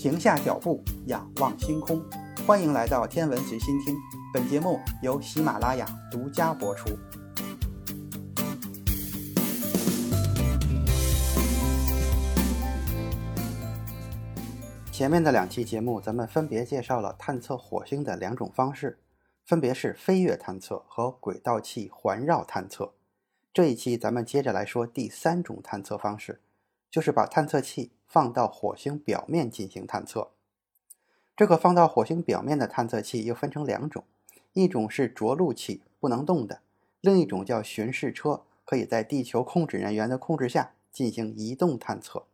[0.00, 2.02] 停下脚步，仰望星空。
[2.46, 3.94] 欢迎来到天文随心听，
[4.32, 6.88] 本节目由喜马拉雅独家播出。
[14.90, 19.00] 前面的两期节目，咱们分别介绍了探测火星的两种方式，
[19.44, 22.94] 分别是飞跃探测和轨道器环绕探测。
[23.52, 26.40] 这一期咱们接着来说第三种探测方式，
[26.90, 30.30] 就是把探测器放到火星表面进行探测。
[31.36, 34.04] 这个放到火星表面的探测器又分成两种，
[34.52, 36.56] 一种是着陆器，不能动的；
[37.00, 42.24] 另一种叫巡视车，可以在地球控制人员的控制下进行移动探测。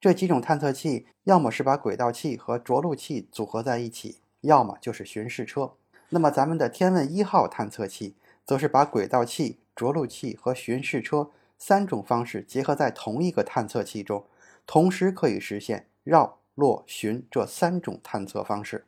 [0.00, 5.74] 这几种探测器，要么是把轨道器和着陆器组合在一起，要么就是巡视车。
[6.08, 14.26] 那么咱们的天问一号探测器，则是把轨道器、着陆器和巡视车三种方式结合在同一个探测器中，
[14.66, 18.86] 同时可以实现绕、落、巡这三种探测方式。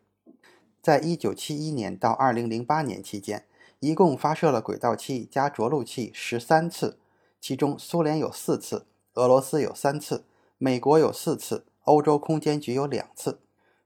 [0.81, 3.47] 在一九七一年到二零零八年期间，
[3.81, 6.99] 一共发射了轨道器加着陆器十三次，
[7.41, 10.25] 其中苏联有四次，俄罗斯有三次。
[10.57, 13.41] 美国有四次，欧洲空间局有两次。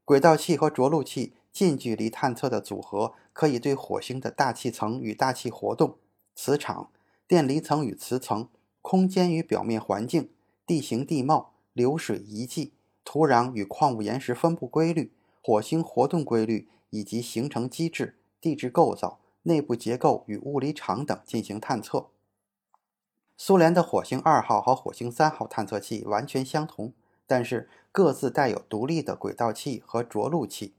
[0.04, 5.96] 轨道器和着陆器近距离探测的组合，可以对火星的大气层与大气活动、
[6.34, 6.90] 磁场、
[7.28, 8.48] 电离层与磁层、
[8.82, 10.28] 空间与表面环境、
[10.66, 12.72] 地形地貌、流水遗迹、
[13.04, 22.08] 土壤与矿物岩石分布规律、火星活动规律以及形成机制、地质构造、内部结构与物理场等进行探测。
[23.36, 26.92] 苏联的火星二号和火星三号探测器完全相同，
[27.26, 30.74] 但是各自带有独立的轨道器和着陆器。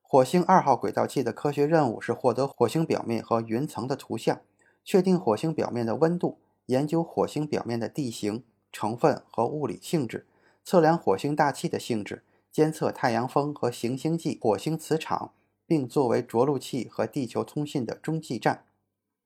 [0.00, 4.40] 火星二号轨道器的科学任务是获得火星表面和云层的图像，
[4.82, 6.38] 确定火星表面的温度，
[6.68, 10.26] 研究火星表面的地形、成分和物理性质，
[10.62, 15.32] 测量火星大气的性质，监测太阳风和行星际火星磁场，
[15.66, 18.64] 并作为着陆器和地球通信的中继站。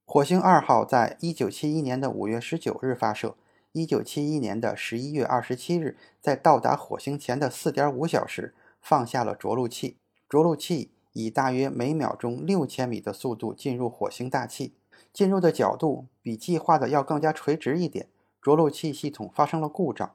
[0.05, 3.35] 火星二号在一九七一年的五月十九日发射，
[3.73, 9.97] 一九七一年的十一月二十七日，在到达火星前的四点五小时放下了着陆器。
[10.29, 14.75] 着陆器以大约每秒钟六千米的速度进入火星大气，
[15.13, 18.09] 进入的角度比计划的要更加垂直一点。
[18.41, 20.15] 着陆器系统发生了故障，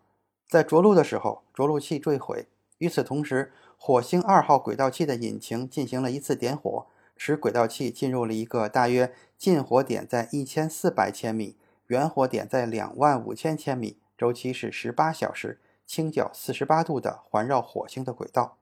[0.49, 2.47] 在着陆的时候，着陆器坠毁。
[2.79, 6.87] 与此同时，火星二号轨道器的引擎进行了一次点火。
[7.19, 11.57] 使轨道器进入了一个大约近火点在一千四百千米、
[11.87, 18.57] 远火点在两万五千千米、周期是十八小时、倾角四十八度的环绕火星的轨道。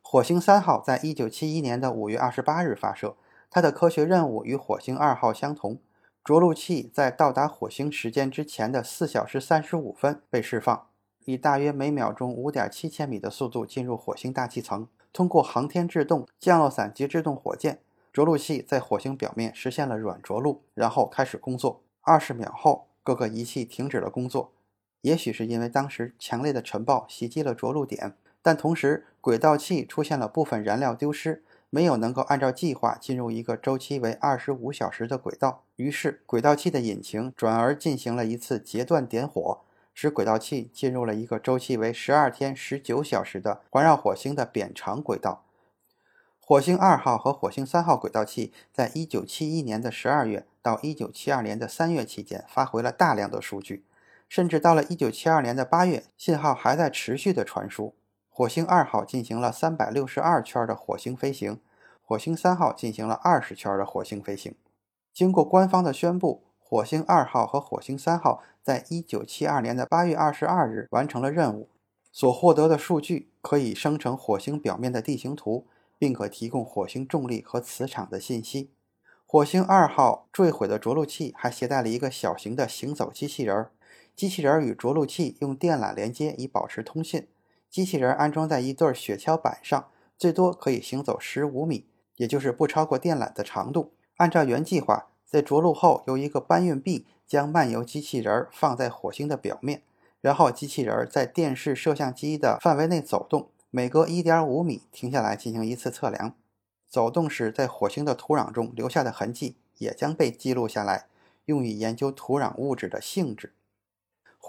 [0.00, 3.14] 火星三号在一九七一年的五月二十八日发射，
[3.50, 5.78] 它的科学任务与火星二号相同。
[6.22, 10.86] 着陆器在到达火星时间之前的四小时三十五分被释放，
[11.24, 14.86] 以大约每秒钟五点七千米的速度进入火星大气层。
[15.12, 17.80] 通过航天制动、降落伞及制动火箭，
[18.12, 21.80] 着陆器在火星表面实现了软着陆，然后开始工作。
[22.02, 24.52] 二十秒后，各个仪器停止了工作。
[25.00, 35.62] 也许是因为当时强烈的尘暴袭击了着陆点，但同时轨道器出现了部分燃料丢失，没有能够按照计划进入一个周期为二十五小时的轨道。
[35.76, 39.60] 于是，轨道器的引擎转而进行了一次截断点火。
[39.92, 45.44] 使轨道器进入了一个周期为十二天十九小时的环绕火星的扁长轨道。
[46.38, 53.84] 火星二号和火星三号轨道器在一九七一年的十二月到一九七二年的三月期间发回了大量的数据，
[54.28, 57.94] 甚至到了一九七二年的八月，信号还在持续的传输。
[58.40, 61.60] 火星二号进行了三百六十二圈的火星飞行，
[62.00, 64.54] 火星三号进行了二十圈的火星飞行。
[65.12, 66.44] 经过官方的宣布。
[66.58, 71.68] 火星二号和火星三号在一九七二年的八月二十二日完成了任务，
[72.12, 75.66] 所获得的数据可以生成火星表面的地形图，
[75.98, 78.70] 并可提供火星重力和磁场的信息。
[79.26, 83.72] 火星二号坠毁的着陆器还携带了一个小型的行走机器人儿，
[84.16, 87.26] 机器人儿与着陆器用电缆连接以保持通信。
[87.70, 89.88] 机器人安装在一对雪橇板上，
[90.18, 91.86] 最多可以行走十五米，
[92.16, 93.92] 也就是不超过电缆的长度。
[94.16, 95.06] 按照原计划。
[95.24, 99.84] 在着陆后，由一个搬运臂将漫游机器人放在火星的表面，
[100.20, 106.34] 然后机器人在电视摄像机的范围内走动，每隔1.5米停下来进行一次测量。
[106.88, 111.06] 走动时在火星的土壤中留下的痕迹也将被记录下来，
[111.44, 113.52] 用于研究土壤物质的性质。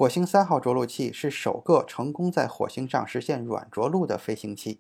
[0.02, 4.80] 火星三号着陆器是首个成功在火星上实现软着陆的飞行器，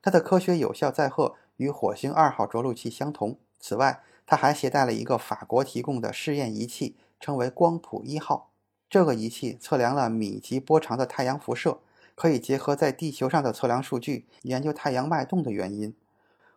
[0.00, 3.36] 它的科学有效载荷与火星二号着陆器相同。
[3.60, 8.52] 此外，它还携带了一个法国提供的试验仪器，称为光谱一号。
[8.88, 11.80] 这个仪器测量了米级波长的太阳辐射，
[12.14, 15.94] 可以结合在地球上的测量数据，研究太阳脉动的原因。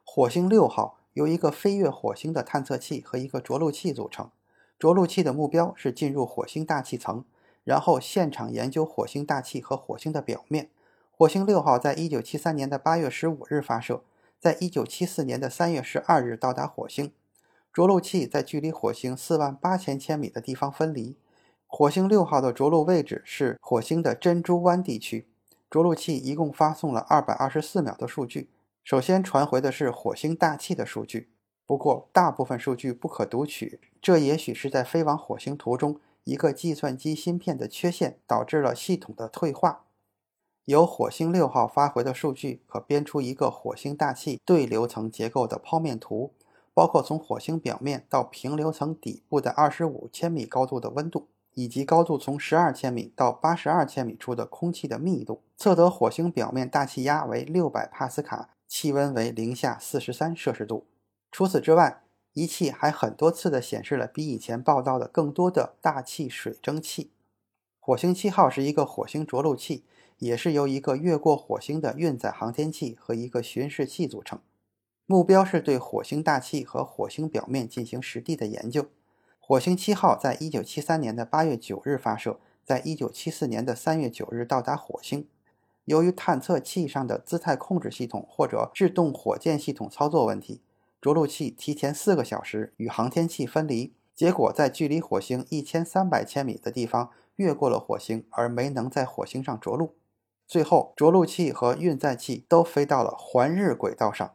[0.06, 4.32] 火星六号由一个飞越火星的探测器和一个着陆器组成。
[4.80, 7.26] 着陆器的目标是进入火星大气层，
[7.68, 10.70] 然后现场研究火星大气和火星的表面。
[11.12, 14.04] 火星六号在一九七三年的八月十五日发射，
[14.40, 17.12] 在一九七四年的三月十二日到达火星。
[17.74, 21.18] 着陆器在距离火星四万八千千米的地方分离。
[21.66, 25.28] 火星六号的着陆位置是火星的珍珠湾地区。
[25.70, 28.50] 着陆器一共发送了二百二十四秒的数据。
[28.86, 31.28] 首先传回的是火星大气的数据，
[31.66, 39.86] 不过大部分数据不可读取，这也许是在飞往火星途中一个计算机芯片的缺陷导致了系统的退化。
[40.66, 46.34] 由火星六号发回的数据可编出一个火星大气对流层结构的剖面图，
[46.74, 51.28] 包括从火星表面到平流层底部的二十五千米高度的温度。
[51.54, 60.86] 以及高度从十二千米到八十二千米处的空气的密度，测得火星表面大气压为六百帕斯卡，气温为零下四十三摄氏度。
[61.32, 62.04] 除此之外，
[62.38, 67.10] 仪器还很多次的显示了比以前报道的更多的大气水蒸气。
[67.80, 69.84] 火星七号是一个火星着陆器，
[70.20, 74.40] 也是由一个越过火星的运载航天器和一个巡视器组成，
[75.08, 78.86] 目标是对火星大气和火星表面进行实地的研究。
[79.40, 85.28] 火星七号在一九七三年的八月九日发射，在一九七四年的三月九日到达火星。
[85.86, 90.62] 由于探测器上的姿态控制系统或者制动火箭系统操作问题，
[91.00, 99.96] 着陆器提前四个小时与航天器分离，结果在距离火星一千三百千米的地方越过了火星，而没能在火星上着陆。
[100.48, 104.34] 最后，着陆器和运载器都飞到了环日轨道上。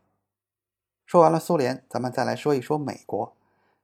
[1.06, 3.36] 说完了苏联，咱们再来说一说美国。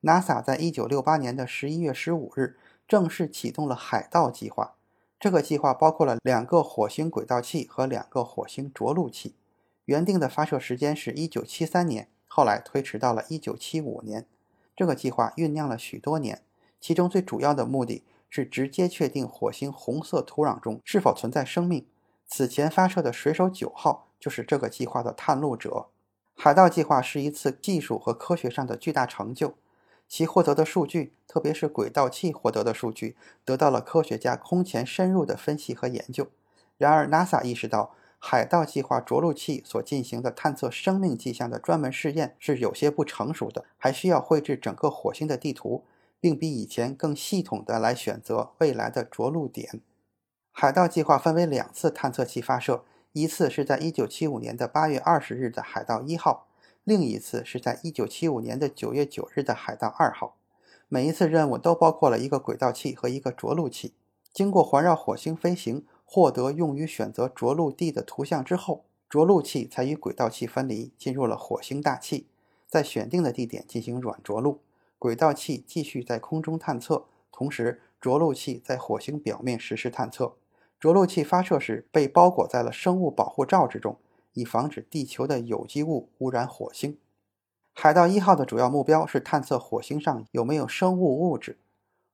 [0.02, 4.76] NASA 在一九六八年的十一月十五日正式启动了海盗计划。
[5.18, 9.34] 这个计划包括了两个火星轨道器和两个火星着陆器。
[9.86, 14.24] 原定的发射时间是一九七三年，后来推迟到了一九七五年。
[14.76, 16.44] 这个计划酝酿了许多年，
[16.80, 21.84] 其中最主要的目的是直接确定火星红色土壤中是否存在生命。
[22.28, 25.86] 此前发射的水手九号就是这个计划的探路者。
[26.36, 29.54] 海盗计划是一次技术和科学上的巨大成就。
[30.06, 36.28] 其获得的数据，特别是轨道器获得的数据，得到了科学家空前深入的分析和研究。
[36.78, 45.84] 然而，NASA 意识到海盗计划着陆器所进行的探测生命迹象的专门试验是有些不成熟的，还需要绘制整个火星的地图，
[46.20, 49.80] 并比以前更系统的来选择未来的着陆点。
[50.50, 56.48] 海盗计划分为两次探测器发射，一次是在1975年的8月20日的海盗一号。
[56.82, 60.36] 另一次是在1975年的9月9日的海盗二号，
[60.88, 63.94] 每一次任务都包括了一个轨道器和一个着陆器。
[64.32, 72.26] 经过环绕火星飞行，获得用于选择着陆地的图像之后，着陆器才与轨道器分离，进入了火星大气，
[72.66, 74.60] 在选定的地点进行软着陆。
[74.98, 80.34] 轨道器继续在空中探测，同时着陆器在火星表面实施探测。
[80.80, 83.98] 着陆器发射时被包裹在了生物保护罩之中。
[84.34, 86.96] 以防止地球的有机物污染火星。
[87.72, 91.58] 海盗一号的主要目标是探测火星上有没有生物物质。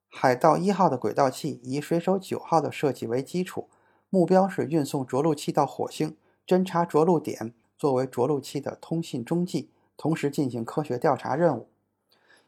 [0.08, 3.68] 海盗一号的轨道器以水手九号的设计为基础，
[4.14, 6.16] 目标是运送着陆器到火星，
[6.46, 11.66] 侦察着陆点，作为着陆器的通信中继，同时进行科学调查任务。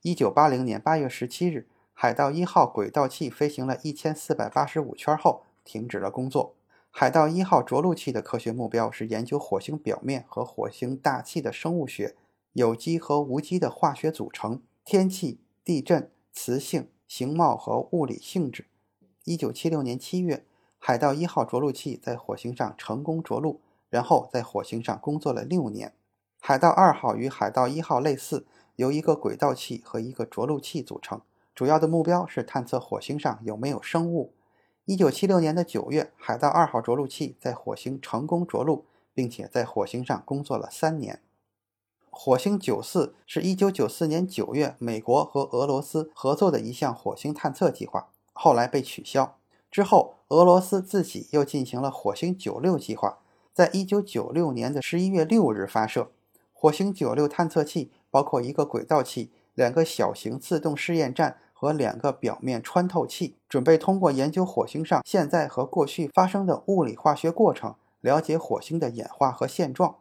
[0.02, 6.54] 一九八零年八月十七日，海盗一号轨道器飞行了一千四百八十五圈后，停止了工作。
[6.92, 12.14] 海盗一号着陆器的科学目标是研究火星表面和火星大气的生物学、
[12.52, 18.66] 有机和无机的化学组成、天气、地震、磁性、形貌和物理性质。
[19.24, 20.44] 一九七六年七月，
[20.88, 25.92] 海盗一号着陆器在火星上成功着陆，然后在火星上工作了六年。
[26.40, 31.20] 海盗二号与海盗一号类似，由一个轨道器和一个着陆器组成，
[31.56, 34.32] 主要的目标是探测火星上有没有生物。
[34.84, 41.20] 一九七六年的九月，海盗二号着陆器在火星成功着陆，并且在火星上工作了三年。
[42.08, 49.36] 火星九四是一九九四年九月美国和俄罗斯合作的一项火星探测计划，后来被取消。
[49.76, 53.18] 之后，俄罗斯自己又进行了火星九六计划，
[53.52, 56.10] 在一九九六年的十一月六日发射。
[56.54, 61.36] 火星九六探测器包括一个轨道器、两个小型自动试验站。
[61.52, 69.96] 和两个表面穿透器，准备通过研究火星上现在和过去发生的物理化学过程，了解火星的演化和现状。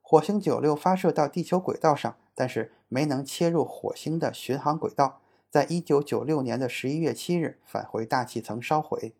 [0.00, 5.20] 火星九六发射到地球轨道上，但是没能切入火星的巡航轨道，
[5.50, 9.12] 在一九九六年的十一月七日返回大气层烧毁。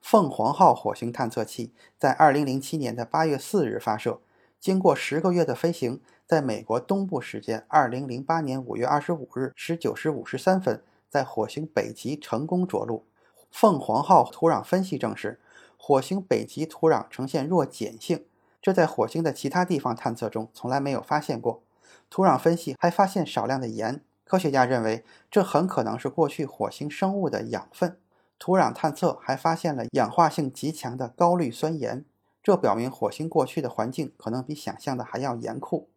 [0.00, 4.20] 凤凰号火星探测器在2007年的8月4日发射，
[4.58, 13.04] 经过十个月的飞行，在美国东部时间2008年5月25日19时53分，在火星北极成功着陆。
[13.50, 15.38] 凤凰号土壤分析证实，
[15.76, 18.24] 火星北极土壤呈现弱碱性，
[18.62, 21.62] 这在火星的其他地方探测中从来没有发现过。
[22.08, 27.99] 土壤分析还发现少量的盐，科学家认为这很可能是过去火星生物的养分。
[28.40, 32.06] 土壤探测还发现了氧化性极强的高氯酸盐，
[32.42, 35.90] 这表明火星过去的环境可能比想象的还要严酷。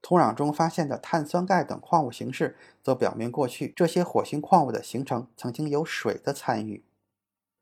[0.00, 6.82] 土壤中发现的碳酸钙等矿物形式，则表明过去这些火星矿物的形成曾经有水的参与。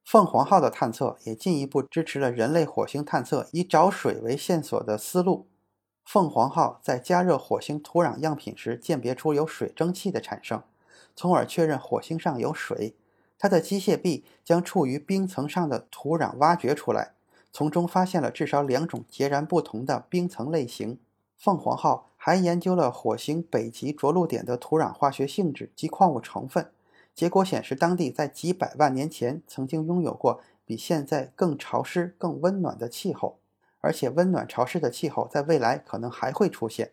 [0.04, 5.48] 凤凰号的探测也进一步支持了人类火星探测以找水为线索的思路。
[6.04, 10.62] 凤凰号在加热火星土壤样品时，鉴别出有水蒸气的产生，
[11.16, 12.94] 从而确认火星上有水。
[13.38, 17.12] 它的机械臂将处于冰层上的土壤挖掘出来，
[17.52, 20.98] 从中发现了至少两种截然不同的冰层类型。
[21.36, 26.72] 凤凰号还研究了火星北极着陆点的土壤化学性质及矿物成分，
[27.14, 33.38] 结果显示当地在几百万年前曾经拥有过比现在更潮湿、更温暖的气候，
[33.80, 36.90] 而且温暖潮湿的气候在未来可能还会出现。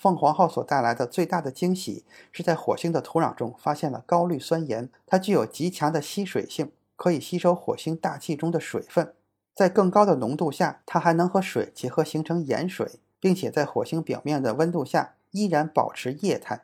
[0.00, 9.12] 凤凰号所带来的最大的惊喜是在火星的土壤中发现了高氯酸盐，它具有极强的吸水性，可以吸收火星大气中的水分。
[9.56, 16.62] 在更高的浓度下，它还能和水结合形成盐水，并且在火星表面的温度下依然保持液态。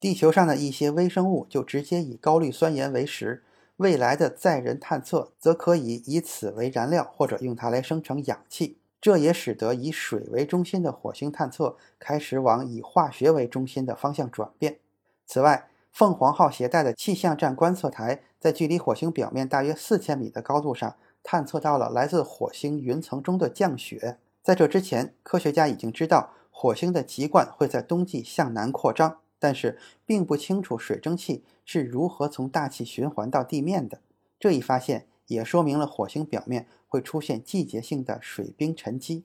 [0.00, 3.44] 地球上的一些微生物就直接以高氯酸盐为食，
[3.76, 8.78] 未来的载人探测则可以以此为燃料，或者用它来生成氧气。
[9.00, 14.78] 这也使得以水为中心的火星探测开始往以化学为中心的方向转变。
[15.24, 24.18] 此外，凤凰号携带的气象站观测台在距离火星表面大约四千米的高度上探测到了来自火星云层中的降雪。
[24.42, 34.00] 在这之前，科学家已经知道火星的极冠会在冬季向南扩张，但是并不清楚水蒸气是如何从大气循环到地面的。
[34.40, 36.66] 这一发现也说明了火星表面。
[36.88, 39.24] 会出现季节性的水冰沉积。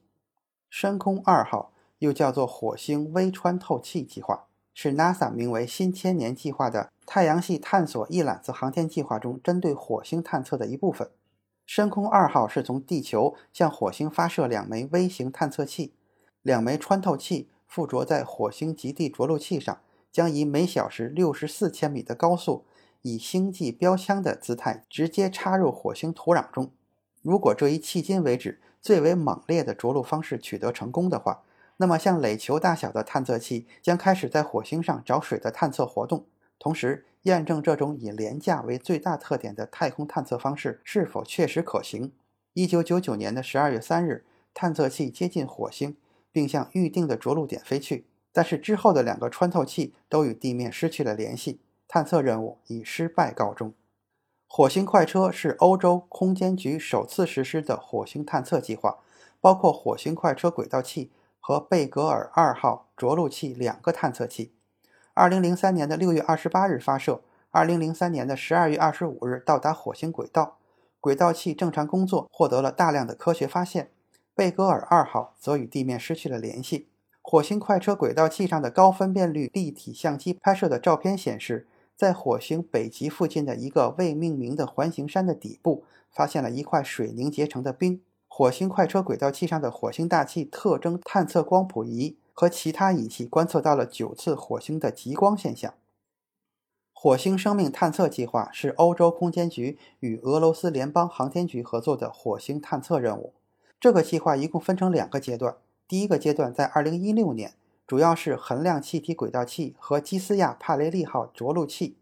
[0.70, 11.10] 深空二号又叫做火星微穿透器计划，是 NASA 名为“新千年计划”的太阳系探索一揽子航天计划中针对火星探测的一部分。
[11.66, 15.94] 深空二号是从地球向火星发射两枚微型探测器，
[16.42, 19.80] 两枚穿透器附着在火星极地着陆器上，
[20.12, 22.66] 将以每小时六十四千米的高速，
[23.00, 26.70] 以星际标枪的姿态直接插入火星土壤中。
[27.24, 31.42] 如果这一迄今为止最为猛烈的着陆方式取得成功的话，
[31.78, 36.26] 那么像垒球大小的探测器将开始在火星上找水的探测活动，
[36.58, 42.12] 同时验证这种以廉价为最大特点的太空探测方式是否确实可行。
[42.52, 45.96] 一九九九年的十二月三日，探测器接近火星，
[46.30, 48.04] 并向预定的着陆点飞去，
[48.34, 53.72] 但是之后的两个穿透器都与地面失去了联系，探测任务以失败告终。
[54.56, 58.98] 火星快车是欧洲空间局首次实施的火星探测计划，
[59.40, 64.52] 包括火星快车轨道器和贝格尔二号着陆器两个探测器。
[65.16, 70.58] 2003年的6月28日发射，2003年的12月25日到达火星轨道，
[71.00, 73.90] 轨道器正常工作，获得了大量的科学发现。
[74.36, 76.86] 贝格尔二号则与地面失去了联系。
[77.20, 81.66] 火星快车轨道器上的高分辨率立体相机拍摄的照片显示。
[81.96, 88.00] 在火星北极附近的一个未命名的环形山的底部，发现了一块水凝结成的冰。
[88.26, 95.74] 火星快车轨道器上的火星大气特征探测光谱仪和其他仪器观测到了九次火星的极光现象。
[96.92, 103.34] 火星生命探测计划是欧洲空间局与俄罗斯联邦航天局合作的火星探测任务。
[103.78, 107.54] 这个计划一共分成两个阶段，第一个阶段在2016年。
[107.86, 111.98] 主要是衡量气体轨道器和基斯亚帕雷利号着陆器。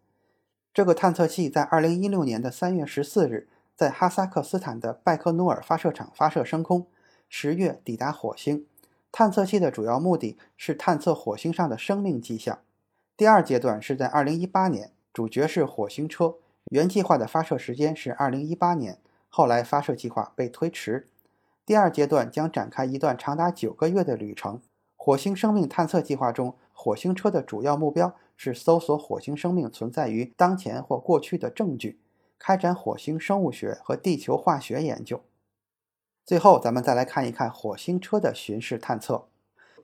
[0.73, 6.87] 这个探测器在2016年的3月14日在哈萨克斯坦的拜科努尔发射场发射升空
[7.31, 8.65] ，10月抵达火星。
[9.11, 12.61] 探测器的主要目的是探测火星上的生命迹象。
[13.17, 16.37] 第二阶段是在2018年，主角是火星车。
[16.71, 18.99] 原计划的发射时间是2018年，
[19.29, 21.09] 后来发射计划被推迟。
[21.67, 24.63] 第二阶段将展开一段长达九个月的旅程。
[25.05, 31.99] 火星生命探测计划中，火星车的主要目标是搜索火星生命存在于当前或过去的证据，
[32.39, 35.21] 开展火星生物学和地球化学研究。
[36.25, 39.27] 最后，咱们再来看一看火星车的巡视探测。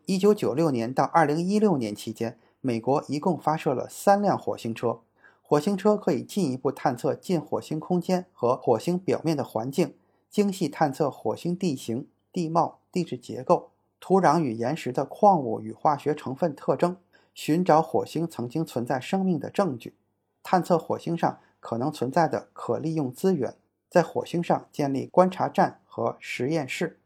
[0.06, 5.00] 1996年到2016年期间，美国一共发射了三辆火星车。
[5.42, 9.96] 火星车可以进一步探测近火星空间和火星表面的环境，
[10.30, 16.96] 精细探测火星地形、地貌、地质结构、土壤与岩石的矿物与化学成分特征，
[17.34, 19.94] 寻找火星曾经存在生命的证据，
[20.42, 23.54] 探测火星上可能存在的可利用资源，
[23.88, 26.98] 在火星上建立观察站和实验室。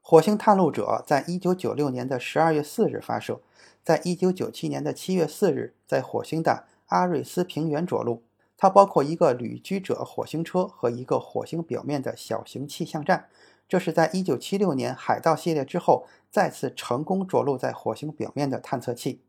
[0.00, 3.40] 火星探路者在一九九六年的十二月四日发射，
[3.82, 6.64] 在一九九七年的七月四日在火星的。
[6.88, 8.22] 阿瑞斯平原着陆，
[8.58, 13.26] 它包括一个旅居者火星车和一个火星表面的小型气象站。
[13.74, 19.20] 这是在1976年海盗系列之后再次成功着陆在火星表面的探测器。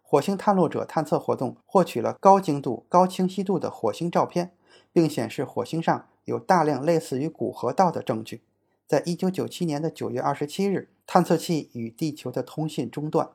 [0.00, 4.52] 火星探路者探测活动获取了高精度、高清晰度的火星照片，
[4.90, 8.42] 并显示火星上有大量类似于古河道的证据。
[8.86, 13.32] 在1997年的9月27日，探测器与地球的通信中断。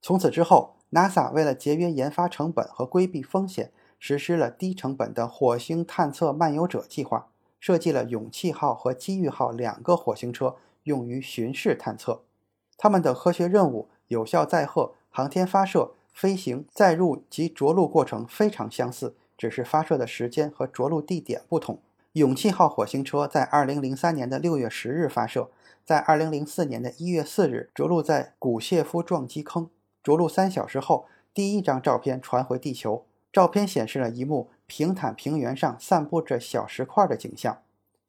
[0.00, 0.76] 从此之后。
[0.92, 7.32] NASA 为了节约研发成本和规避风险，实施了低成本的火星探测漫游者计划，
[7.64, 12.20] 设计了勇气号和机遇号两个火星车用于巡视探测。
[12.76, 21.78] 他们的科学任务有效载荷、航天发射、飞行、载入及着陆过程非常相似，只是发射的时间和着陆地点不同。
[22.12, 25.48] 勇气号火星车在2003年的6月10日发射，
[25.86, 29.70] 在2004年的1月4日着陆在古谢夫撞击坑。
[30.02, 33.06] 着陆三小时后，第一张照片传回地球。
[33.32, 37.58] 照片显示了一幕平坦平原上散布着小石块的景象。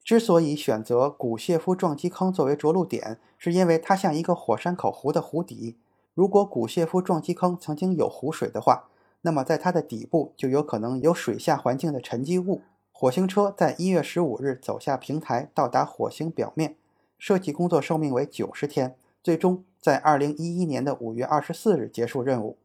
[0.03, 5.77] 之所以选择古谢夫撞击坑作为着陆点，是因为它像一个火山口湖的湖底。
[6.13, 8.88] 如果古谢夫撞击坑曾经有湖水的话，
[9.21, 12.62] 那么在它的底部就有可能有水下环境的沉积物。
[12.91, 16.75] 火星车在一月十五日走下平台，到达火星表面。
[17.17, 19.63] 设计工作寿命为九十天，最终。
[19.85, 22.57] 在二零一一年的五月二十四日结束任务。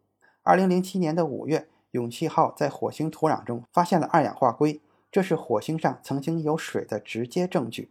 [0.43, 4.81] 二零零七年的五月，勇气号在火星土壤中发现了二氧化硅，
[5.11, 7.91] 这是火星上曾经有水的直接证据。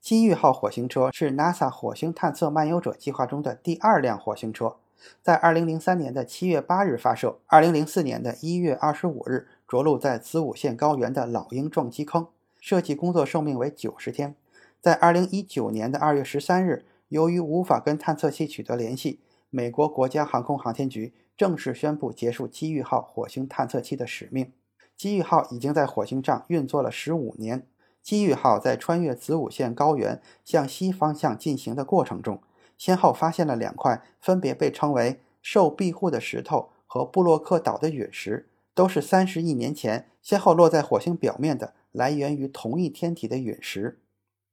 [0.00, 4.76] 机遇号火星车是 NASA 火星探测漫游者计划中的第二辆火星车，
[5.22, 12.26] 在二零零三年的七月八日发射，二零零四年的一月二十五日着陆在子午线高原的老鹰撞击坑。
[12.58, 14.34] 设计工作寿命为九十天，
[14.80, 16.86] 在二零一九年的二月十三日。
[17.08, 19.18] 由于无法跟探测器取得联系，
[19.50, 24.52] 美国国家航空航天局正式宣布结束机遇号火星探测器的使命。
[24.94, 27.66] 机遇号已经在火星上运作了十五年。
[28.02, 32.42] 机遇号在穿越子午线高原向西方向进行的过程中，
[32.76, 44.02] 先后发现了两块分别被称为受庇护的石头和布洛克岛的陨石，都是三十亿年前先后落在火星表面的来源于同一天体的陨石。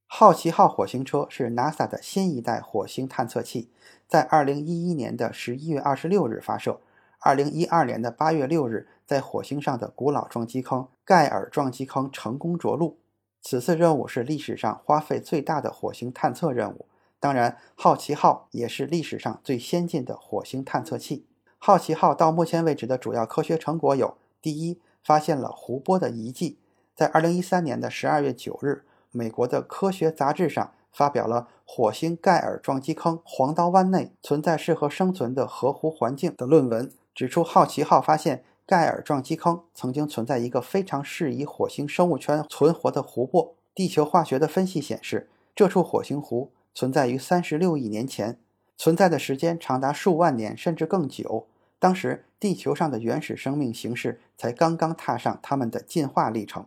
[0.09, 3.69] 好奇号火星车是 NASA 的新一代火星探测器，
[4.07, 6.79] 在2011年的11月26日发射
[7.21, 12.97] ，2012年的8月6日在火星上的古老撞击坑盖尔撞击坑成功着陆。
[13.41, 16.87] 此次任务是历史上花费最大的火星探测任务。
[17.19, 21.25] 当然，好奇号也是历史上最先进的火星探测器。
[21.59, 26.57] 好奇号到目前为止的主要科学成果有：第一，发现了湖泊的遗迹，
[26.95, 28.85] 在2013年的12月9日。
[29.17, 43.55] 美国的科学杂志上发表了火星盖尔撞击坑黄刀湾内存在适合生存的河湖环境的论文，指出好奇号发现盖尔撞击坑曾经存在一个非常适宜火星生物圈存活的湖泊。
[43.73, 48.39] 地球化学的分析显示，这处火星湖存在于三十六亿年前，
[48.77, 51.47] 存在的时间长达数万年甚至更久。
[51.79, 56.65] 当时地球上的原始生命形式才刚刚踏上他们的进化历程。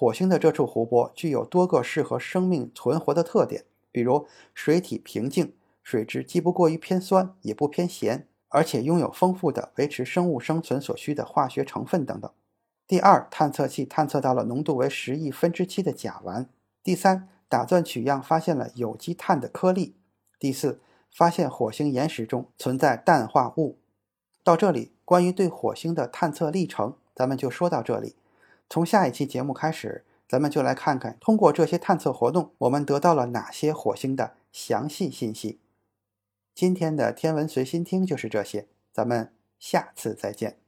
[0.00, 12.30] 火星的这处湖泊具有多个适合生命存活的特点，比如水体平静，水质既不过于偏酸也不偏咸，而且拥有丰富的维持生物生存所需的化学成分等等。
[12.86, 16.46] 第二，探测器探测到了浓度为十亿分之七的甲烷。
[16.82, 19.96] 第三，打钻取样发现了有机碳的颗粒。
[20.38, 20.80] 第四，
[21.14, 23.76] 发现火星岩石中存在氮化物。
[24.42, 28.16] 到这里，关于对火星的探测历程，咱们就说到这里。
[28.70, 35.58] 从下一期节目开始，咱们就来看看通过这些探测活动，我们得到了哪些火星的详细信息。
[36.54, 40.58] 今天的天文随心听就是这些，咱们下次再见。